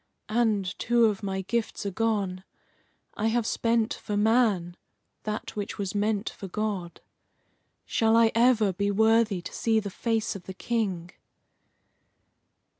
[0.29, 2.43] And two of my gifts are gone.
[3.13, 4.75] I have spent for man
[5.25, 7.01] that which was meant for God.
[7.85, 11.11] Shall I ever be worthy to see the face of the King?"